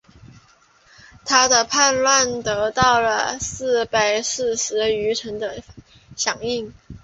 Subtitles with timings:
[1.25, 5.61] 他的叛乱得到西北四十余城的
[6.17, 6.73] 响应。